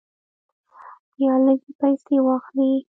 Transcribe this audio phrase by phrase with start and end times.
[1.23, 2.71] یا لږې پیسې واخلې.